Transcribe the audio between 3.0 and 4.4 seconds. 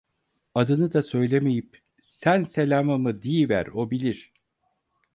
diyiver, o bilir!"